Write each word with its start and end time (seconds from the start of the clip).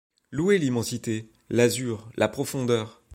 Louer 0.31 0.57
l'immensité, 0.57 1.29
l'azur, 1.51 2.09
la 2.15 2.27
profondeur! 2.27 3.03